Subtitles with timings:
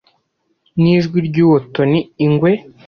[0.81, 2.51] nijwi ryuwo Tony Ingwe